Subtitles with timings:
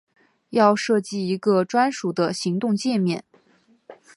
[0.49, 3.23] 要设计一个专属的行动介面